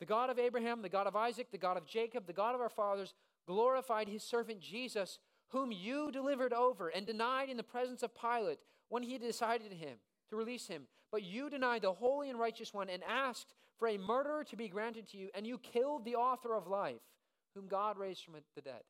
[0.00, 2.60] The God of Abraham, the God of Isaac, the God of Jacob, the God of
[2.60, 3.14] our fathers
[3.46, 8.58] glorified his servant Jesus, whom you delivered over and denied in the presence of Pilate
[8.88, 9.96] when he decided him
[10.28, 10.86] to release him.
[11.10, 14.68] But you denied the holy and righteous one and asked for a murderer to be
[14.68, 17.00] granted to you, and you killed the author of life,
[17.54, 18.82] whom God raised from the dead.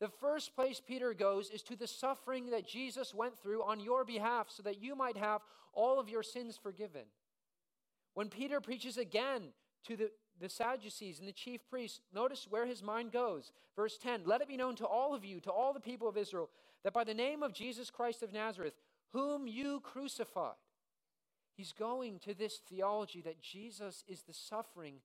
[0.00, 4.04] The first place Peter goes is to the suffering that Jesus went through on your
[4.04, 5.40] behalf so that you might have
[5.72, 7.04] all of your sins forgiven.
[8.14, 9.42] When Peter preaches again
[9.86, 13.52] to the the Sadducees and the chief priests, notice where his mind goes.
[13.76, 16.16] Verse 10 Let it be known to all of you, to all the people of
[16.16, 16.50] Israel,
[16.82, 18.74] that by the name of Jesus Christ of Nazareth,
[19.12, 20.54] whom you crucified,
[21.56, 24.96] he's going to this theology that Jesus is the suffering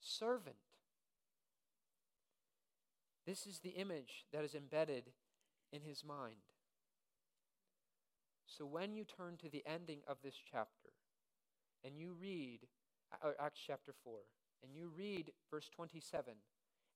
[0.00, 0.56] servant.
[3.26, 5.04] This is the image that is embedded
[5.70, 6.36] in his mind.
[8.46, 10.88] So when you turn to the ending of this chapter
[11.84, 12.60] and you read
[13.22, 14.14] uh, Acts chapter 4,
[14.62, 16.34] and you read verse 27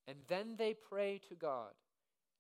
[0.09, 1.73] and then they pray to God,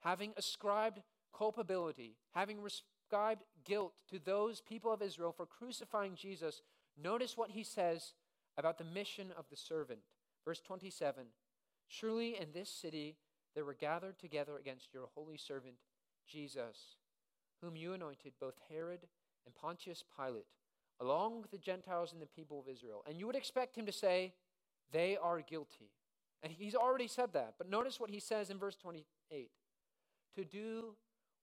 [0.01, 1.01] having ascribed
[1.37, 6.63] culpability, having ascribed guilt to those people of Israel for crucifying Jesus.
[7.01, 8.15] Notice what he says
[8.59, 10.01] about the mission of the servant.
[10.45, 11.27] Verse 27
[11.87, 13.17] Surely in this city
[13.55, 15.75] they were gathered together against your holy servant,
[16.27, 16.97] Jesus,
[17.61, 19.01] whom you anointed, both Herod
[19.45, 20.47] and Pontius Pilate,
[21.01, 23.05] along with the Gentiles and the people of Israel.
[23.07, 24.33] And you would expect him to say,
[24.93, 25.91] they are guilty.
[26.43, 27.55] And he's already said that.
[27.59, 29.51] But notice what he says in verse 28
[30.35, 30.95] to do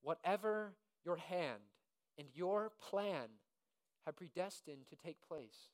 [0.01, 0.73] whatever
[1.05, 1.59] your hand
[2.17, 3.27] and your plan
[4.05, 5.69] have predestined to take place.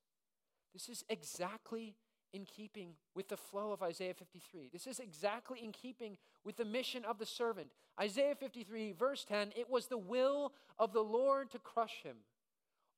[0.74, 1.96] This is exactly
[2.34, 4.70] in keeping with the flow of Isaiah 53.
[4.72, 7.70] This is exactly in keeping with the mission of the servant.
[8.00, 12.18] Isaiah 53, verse 10 it was the will of the Lord to crush him.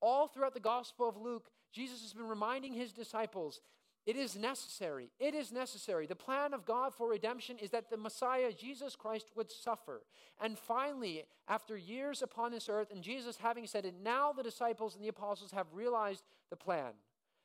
[0.00, 3.60] All throughout the Gospel of Luke, Jesus has been reminding his disciples
[4.06, 5.10] it is necessary.
[5.18, 6.06] It is necessary.
[6.06, 10.02] The plan of God for redemption is that the Messiah, Jesus Christ, would suffer.
[10.40, 14.94] And finally, after years upon this earth, and Jesus having said it, now the disciples
[14.94, 16.92] and the apostles have realized the plan.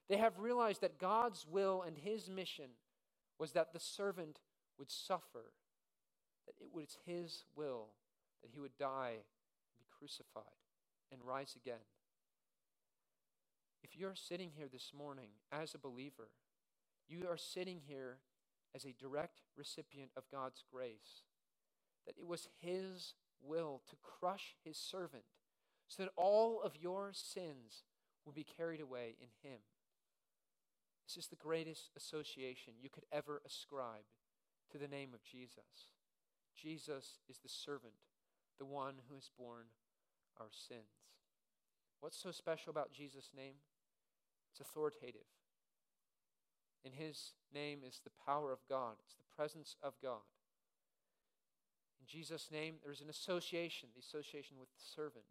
[0.08, 2.72] They have realized that God's will and his mission
[3.39, 4.39] was that the servant
[4.78, 5.51] would suffer,
[6.45, 7.88] that it was his will
[8.43, 10.43] that he would die and be crucified
[11.12, 11.84] and rise again.
[13.84, 16.30] If you're sitting here this morning as a believer,
[17.08, 18.20] you are sitting here
[18.76, 21.24] as a direct recipient of God's grace.
[22.06, 25.24] That it was His will to crush His servant
[25.88, 27.84] so that all of your sins
[28.26, 29.60] would be carried away in Him.
[31.08, 34.06] This is the greatest association you could ever ascribe
[34.72, 35.91] to the name of Jesus.
[36.56, 37.93] Jesus is the servant,
[38.58, 39.68] the one who has borne
[40.39, 41.12] our sins.
[41.99, 43.56] What's so special about Jesus' name?
[44.51, 45.28] It's authoritative.
[46.84, 50.27] In his name is the power of God, it's the presence of God.
[52.01, 55.25] In Jesus' name, there's an association, the association with the servant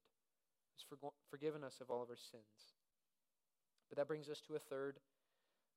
[0.73, 2.73] who's for- forgiven us of all of our sins.
[3.89, 5.01] But that brings us to a third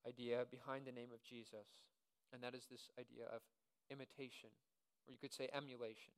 [0.07, 1.83] idea behind the name of Jesus,
[2.31, 3.41] and that is this idea of
[3.91, 4.49] imitation,
[5.05, 6.13] or you could say emulation.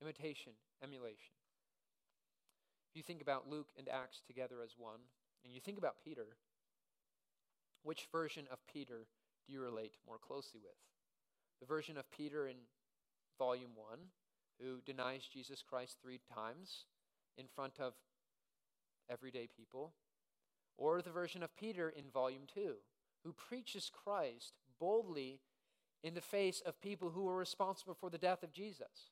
[0.00, 0.52] Imitation,
[0.82, 1.34] emulation.
[2.88, 5.00] If you think about Luke and Acts together as one,
[5.44, 6.38] and you think about Peter,
[7.84, 9.06] which version of Peter
[9.46, 10.72] do you relate more closely with?
[11.60, 12.56] The version of Peter in
[13.38, 13.98] volume 1,
[14.60, 16.86] who denies Jesus Christ three times
[17.36, 17.94] in front of
[19.10, 19.92] everyday people,
[20.76, 22.74] or the version of Peter in volume 2,
[23.22, 25.40] who preaches Christ boldly
[26.02, 29.10] in the face of people who were responsible for the death of Jesus?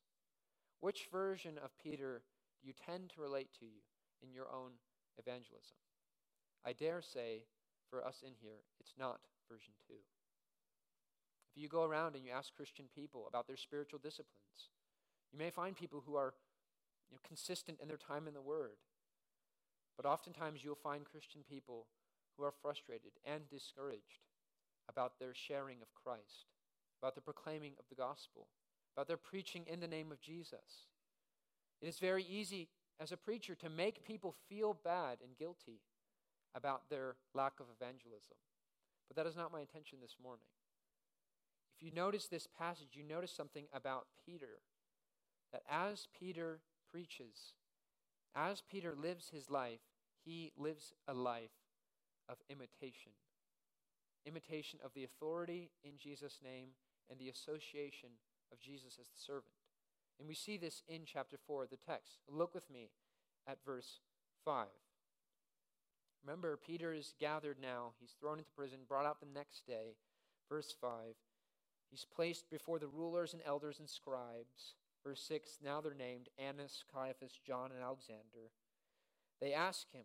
[0.81, 2.23] Which version of Peter
[2.61, 3.83] do you tend to relate to you
[4.23, 4.73] in your own
[5.19, 5.77] evangelism?
[6.65, 7.45] I dare say
[7.93, 9.21] for us in here, it's not
[9.51, 9.93] version 2.
[11.55, 14.73] If you go around and you ask Christian people about their spiritual disciplines,
[15.31, 16.33] you may find people who are
[17.11, 18.81] you know, consistent in their time in the Word.
[19.95, 21.87] But oftentimes you'll find Christian people
[22.37, 24.25] who are frustrated and discouraged
[24.89, 26.49] about their sharing of Christ,
[27.03, 28.49] about the proclaiming of the gospel,
[28.97, 30.89] about their preaching in the name of Jesus.
[31.83, 35.81] It is very easy as a preacher to make people feel bad and guilty
[36.55, 38.37] about their lack of evangelism.
[39.09, 40.47] But that is not my intention this morning.
[41.77, 44.61] If you notice this passage, you notice something about Peter.
[45.53, 47.55] That as Peter preaches,
[48.35, 49.81] as Peter lives his life,
[50.25, 51.51] he lives a life
[52.29, 53.13] of imitation.
[54.25, 56.69] Imitation of the authority in Jesus' name
[57.11, 58.11] and the association
[58.53, 59.53] of Jesus as the servant.
[60.19, 62.19] And we see this in chapter 4 of the text.
[62.29, 62.91] Look with me
[63.47, 64.01] at verse
[64.45, 64.67] 5.
[66.25, 67.93] Remember, Peter is gathered now.
[68.01, 69.97] He's thrown into prison, brought out the next day.
[70.49, 70.91] Verse 5.
[71.91, 74.75] He's placed before the rulers and elders and scribes.
[75.05, 75.59] Verse 6.
[75.63, 78.53] Now they're named Annas, Caiaphas, John, and Alexander.
[79.41, 80.05] They ask him,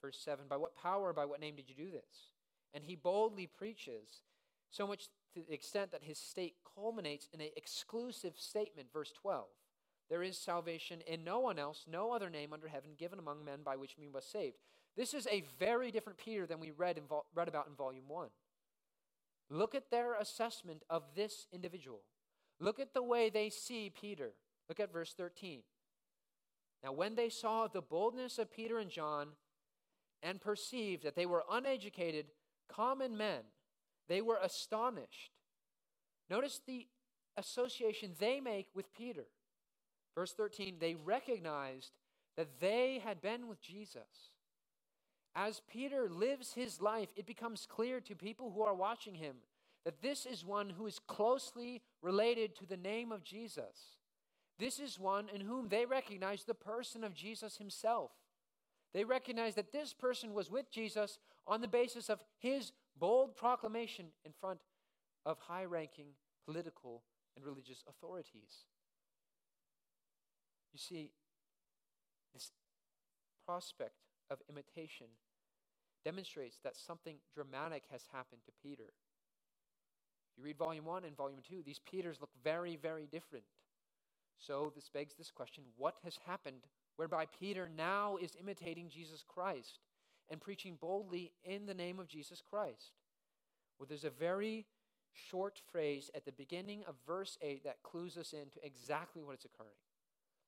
[0.00, 2.30] verse 7, By what power, by what name did you do this?
[2.72, 4.22] And he boldly preaches,
[4.70, 9.44] so much to the extent that his state culminates in an exclusive statement, verse 12.
[10.08, 13.60] There is salvation in no one else, no other name under heaven given among men
[13.64, 14.56] by which we must saved.
[14.96, 18.28] This is a very different Peter than we read, in, read about in volume 1.
[19.50, 22.00] Look at their assessment of this individual.
[22.58, 24.32] Look at the way they see Peter.
[24.68, 25.60] Look at verse 13.
[26.82, 29.28] Now, when they saw the boldness of Peter and John
[30.22, 32.26] and perceived that they were uneducated,
[32.68, 33.40] common men,
[34.08, 35.32] they were astonished.
[36.30, 36.86] Notice the
[37.36, 39.26] association they make with Peter.
[40.14, 41.92] Verse 13, they recognized
[42.36, 44.32] that they had been with Jesus.
[45.38, 49.36] As Peter lives his life, it becomes clear to people who are watching him
[49.84, 53.98] that this is one who is closely related to the name of Jesus.
[54.58, 58.12] This is one in whom they recognize the person of Jesus himself.
[58.94, 64.06] They recognize that this person was with Jesus on the basis of his bold proclamation
[64.24, 64.60] in front
[65.26, 66.06] of high ranking
[66.46, 67.02] political
[67.36, 68.64] and religious authorities.
[70.72, 71.10] You see,
[72.32, 72.52] this
[73.44, 73.96] prospect
[74.30, 75.08] of imitation
[76.06, 78.92] demonstrates that something dramatic has happened to Peter.
[80.38, 83.44] You read volume 1 and volume 2, these Peters look very, very different.
[84.38, 89.80] So this begs this question what has happened whereby Peter now is imitating Jesus Christ
[90.30, 92.92] and preaching boldly in the name of Jesus Christ.
[93.76, 94.66] Well, there's a very
[95.12, 99.44] short phrase at the beginning of verse 8 that clues us into exactly what is
[99.44, 99.80] occurring.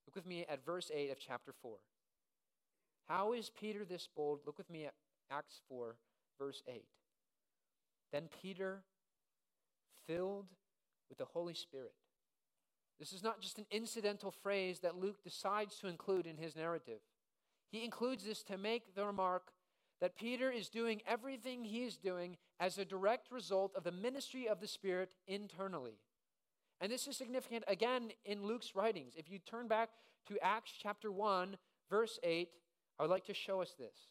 [0.06, 1.78] Look with me at verse 8 of chapter 4.
[3.08, 4.40] How is Peter this bold?
[4.46, 4.94] Look with me at
[5.30, 5.96] Acts 4,
[6.38, 6.84] verse 8.
[8.12, 8.82] Then Peter,
[10.06, 10.46] filled
[11.08, 11.92] with the Holy Spirit.
[12.98, 17.00] This is not just an incidental phrase that Luke decides to include in his narrative.
[17.70, 19.52] He includes this to make the remark
[20.00, 24.48] that Peter is doing everything he is doing as a direct result of the ministry
[24.48, 25.98] of the Spirit internally.
[26.80, 29.14] And this is significant again in Luke's writings.
[29.16, 29.90] If you turn back
[30.28, 31.56] to Acts chapter 1,
[31.90, 32.48] verse 8,
[32.98, 34.08] I would like to show us this.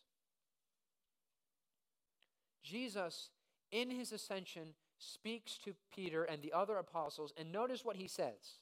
[2.68, 3.30] Jesus,
[3.72, 8.60] in his ascension, speaks to Peter and the other apostles, and notice what he says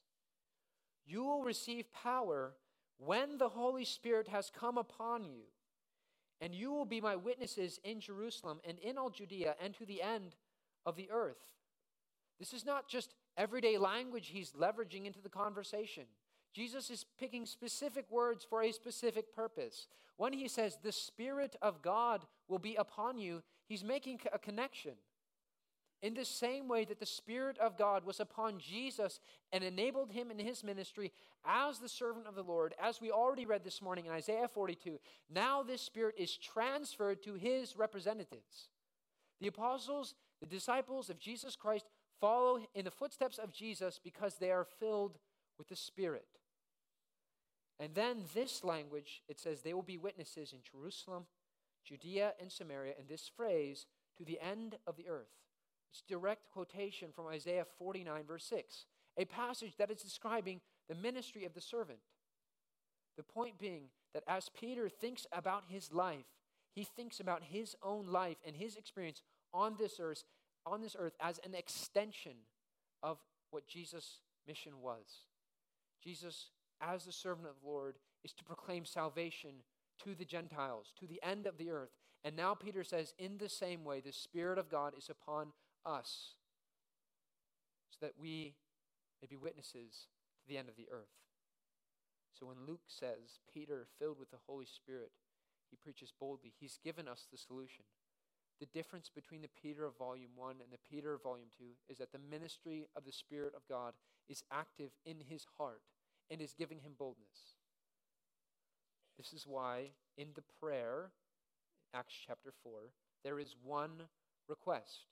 [1.05, 2.53] You will receive power
[2.97, 5.43] when the Holy Spirit has come upon you,
[6.39, 10.01] and you will be my witnesses in Jerusalem and in all Judea and to the
[10.01, 10.35] end
[10.85, 11.41] of the earth.
[12.39, 16.03] This is not just everyday language he's leveraging into the conversation.
[16.53, 19.87] Jesus is picking specific words for a specific purpose.
[20.17, 24.93] When he says, The Spirit of God will be upon you, he's making a connection.
[26.01, 29.19] In the same way that the Spirit of God was upon Jesus
[29.51, 31.11] and enabled him in his ministry
[31.45, 34.99] as the servant of the Lord, as we already read this morning in Isaiah 42,
[35.33, 38.69] now this Spirit is transferred to his representatives.
[39.41, 41.85] The apostles, the disciples of Jesus Christ,
[42.19, 45.17] follow in the footsteps of Jesus because they are filled
[45.57, 46.27] with the Spirit.
[47.79, 51.25] And then this language, it says, they will be witnesses in Jerusalem,
[51.85, 53.85] Judea, and Samaria, and this phrase,
[54.17, 55.31] to the end of the earth.
[55.91, 58.85] It's direct quotation from Isaiah 49, verse 6,
[59.17, 61.99] a passage that is describing the ministry of the servant.
[63.17, 63.83] The point being
[64.13, 66.25] that as Peter thinks about his life,
[66.73, 69.21] he thinks about his own life and his experience
[69.53, 70.23] on this earth,
[70.65, 72.33] on this earth as an extension
[73.01, 73.17] of
[73.51, 75.23] what Jesus' mission was.
[76.03, 76.49] Jesus
[76.81, 79.51] as the servant of the Lord is to proclaim salvation
[80.03, 81.91] to the Gentiles, to the end of the earth.
[82.23, 85.47] And now Peter says, in the same way, the Spirit of God is upon
[85.85, 86.35] us,
[87.91, 88.55] so that we
[89.21, 90.07] may be witnesses
[90.41, 91.13] to the end of the earth.
[92.37, 95.11] So when Luke says, Peter, filled with the Holy Spirit,
[95.69, 97.85] he preaches boldly, he's given us the solution.
[98.59, 101.97] The difference between the Peter of volume 1 and the Peter of volume 2 is
[101.97, 103.93] that the ministry of the Spirit of God
[104.29, 105.81] is active in his heart
[106.31, 107.54] and is giving him boldness.
[109.17, 111.11] This is why in the prayer,
[111.93, 112.73] Acts chapter 4,
[113.23, 114.03] there is one
[114.47, 115.07] request.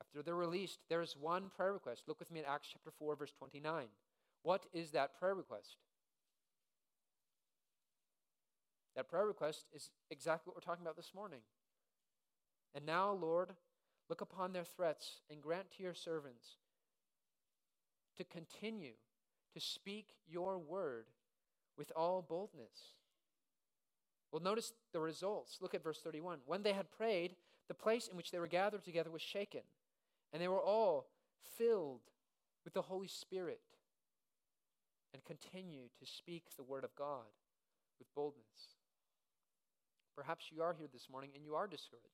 [0.00, 2.02] After they're released, there is one prayer request.
[2.06, 3.86] Look with me at Acts chapter 4, verse 29.
[4.42, 5.76] What is that prayer request?
[8.94, 11.40] That prayer request is exactly what we're talking about this morning.
[12.74, 13.50] And now, Lord,
[14.08, 16.56] look upon their threats and grant to your servants
[18.16, 18.94] to continue
[19.54, 21.06] to speak your word
[21.76, 22.94] with all boldness.
[24.32, 25.58] Well, notice the results.
[25.60, 26.40] Look at verse 31.
[26.46, 27.36] When they had prayed,
[27.68, 29.62] the place in which they were gathered together was shaken,
[30.32, 31.06] and they were all
[31.56, 32.02] filled
[32.64, 33.60] with the Holy Spirit
[35.14, 37.24] and continued to speak the word of God
[37.98, 38.76] with boldness.
[40.16, 42.04] Perhaps you are here this morning and you are discouraged.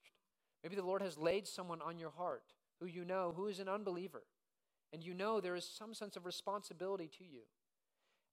[0.62, 3.68] Maybe the Lord has laid someone on your heart who you know who is an
[3.68, 4.22] unbeliever
[4.92, 7.42] and you know there is some sense of responsibility to you.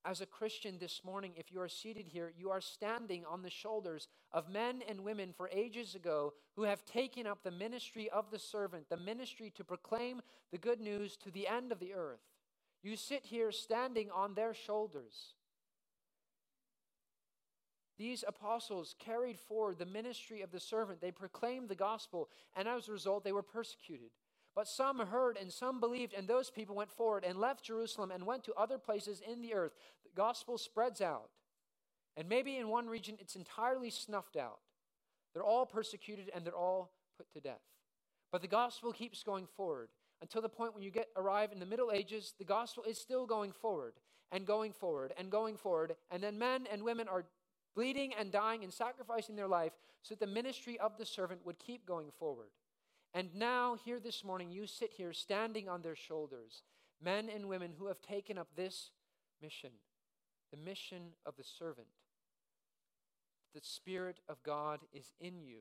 [0.06, 3.50] As a Christian this morning, if you are seated here, you are standing on the
[3.50, 8.32] shoulders of men and women for ages ago who have taken up the ministry of
[8.32, 10.22] the servant, the ministry to proclaim
[10.52, 12.22] the good news to the end of the earth.
[12.82, 15.34] You sit here standing on their shoulders.
[17.98, 21.02] These apostles carried forward the ministry of the servant.
[21.02, 24.12] They proclaimed the gospel, and as a result, they were persecuted.
[24.60, 28.26] But some heard and some believed, and those people went forward and left Jerusalem and
[28.26, 29.72] went to other places in the earth.
[30.04, 31.30] The gospel spreads out.
[32.18, 34.60] And maybe in one region it's entirely snuffed out.
[35.34, 37.62] They're all persecuted and they're all put to death.
[38.34, 39.88] But the gospel keeps going forward
[40.22, 43.26] until the point when you get arrive in the Middle Ages, the gospel is still
[43.26, 43.94] going forward
[44.30, 45.96] and going forward and going forward.
[46.12, 47.24] And then men and women are
[47.76, 51.60] bleeding and dying and sacrificing their life so that the ministry of the servant would
[51.60, 52.50] keep going forward.
[53.14, 56.64] And now, here this morning, you sit here standing on their shoulders,
[57.04, 58.92] men and women who have taken up this
[59.42, 59.72] mission,
[60.52, 61.88] the mission of the servant.
[63.56, 65.60] The Spirit of God is in you,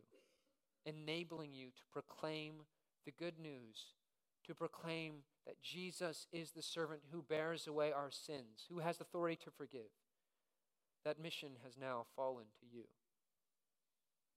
[0.84, 2.54] enabling you to proclaim
[3.06, 3.94] the good news,
[4.46, 5.14] to proclaim
[5.46, 9.90] that Jesus is the servant who bears away our sins, who has authority to forgive.
[11.04, 12.84] that mission has now fallen to you.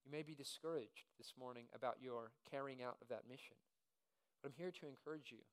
[0.05, 3.55] You may be discouraged this morning about your carrying out of that mission.
[4.41, 5.43] But I'm here to encourage you.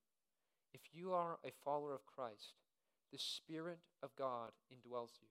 [0.72, 2.54] If you are a follower of Christ,
[3.12, 5.28] the Spirit of God indwells you.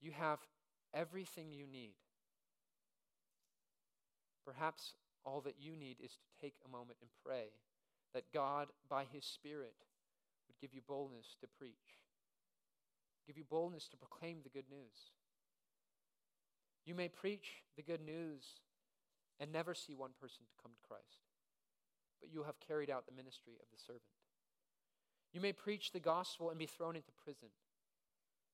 [0.00, 0.38] You have
[0.94, 1.94] everything you need.
[4.44, 4.94] Perhaps
[5.24, 7.50] all that you need is to take a moment and pray
[8.14, 9.74] that God, by His Spirit,
[10.48, 12.00] would give you boldness to preach,
[13.26, 15.12] give you boldness to proclaim the good news.
[16.84, 18.44] You may preach the good news
[19.38, 21.24] and never see one person to come to Christ,
[22.20, 24.02] but you have carried out the ministry of the servant.
[25.32, 27.48] You may preach the gospel and be thrown into prison,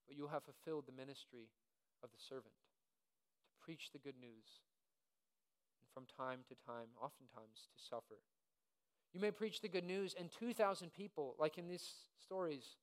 [0.06, 1.48] but you have fulfilled the ministry
[2.02, 2.54] of the servant
[3.48, 4.62] to preach the good news
[5.80, 8.20] and from time to time, oftentimes, to suffer.
[9.12, 12.76] You may preach the good news, and 2,000 people, like in these stories,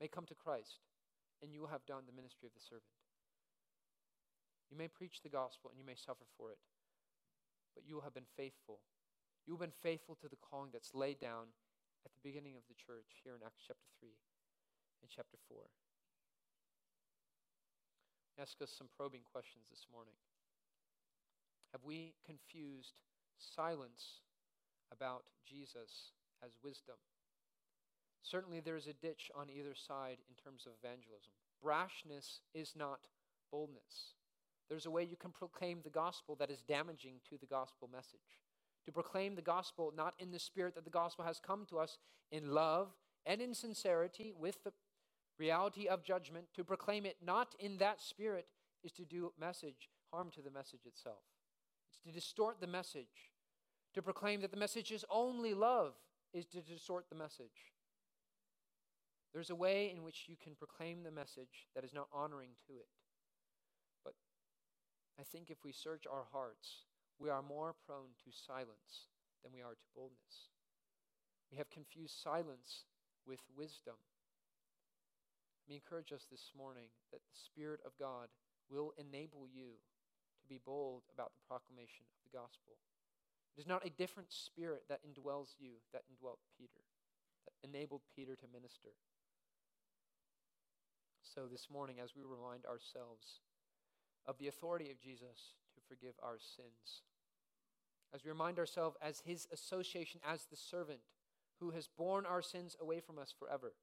[0.00, 0.80] may come to Christ,
[1.42, 2.88] and you have done the ministry of the servant.
[4.70, 6.58] You may preach the gospel, and you may suffer for it,
[7.74, 8.80] but you will have been faithful.
[9.46, 11.52] You have been faithful to the calling that's laid down
[12.04, 14.08] at the beginning of the church here in Acts chapter 3
[15.02, 15.58] and chapter 4.
[18.40, 20.18] Ask us some probing questions this morning.
[21.72, 22.98] Have we confused
[23.38, 24.22] silence
[24.90, 26.96] about Jesus as wisdom?
[28.22, 31.32] Certainly, there's a ditch on either side in terms of evangelism.
[31.62, 33.00] Brashness is not
[33.52, 34.16] boldness.
[34.68, 38.40] There's a way you can proclaim the gospel that is damaging to the gospel message
[38.84, 41.98] to proclaim the gospel not in the spirit that the gospel has come to us
[42.30, 42.88] in love
[43.26, 44.72] and in sincerity with the
[45.38, 48.46] reality of judgment, to proclaim it not in that spirit
[48.84, 51.24] is to do message harm to the message itself.
[51.90, 53.32] It's to distort the message.
[53.94, 55.94] To proclaim that the message is only love
[56.32, 57.72] is to distort the message.
[59.32, 62.74] There's a way in which you can proclaim the message that is not honoring to
[62.74, 62.88] it.
[65.18, 66.84] I think if we search our hearts,
[67.18, 69.06] we are more prone to silence
[69.42, 70.50] than we are to boldness.
[71.50, 72.84] We have confused silence
[73.26, 73.94] with wisdom.
[75.62, 78.28] Let me encourage us this morning that the Spirit of God
[78.68, 79.78] will enable you
[80.42, 82.74] to be bold about the proclamation of the gospel.
[83.56, 86.82] It is not a different spirit that indwells you that indwelt Peter,
[87.46, 88.98] that enabled Peter to minister.
[91.22, 93.40] So, this morning, as we remind ourselves
[94.26, 97.02] of the authority of Jesus to forgive our sins.
[98.14, 101.00] As we remind ourselves as his association as the servant
[101.60, 103.74] who has borne our sins away from us forever.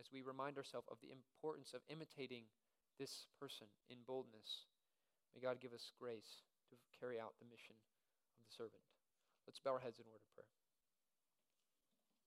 [0.00, 2.44] As we remind ourselves of the importance of imitating
[2.98, 4.66] this person in boldness,
[5.34, 7.76] may God give us grace to carry out the mission
[8.38, 8.82] of the servant.
[9.46, 10.61] Let's bow our heads in word of prayer.